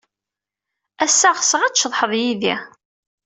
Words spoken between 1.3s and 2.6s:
ɣseɣ ad tceḍḥed yid-i.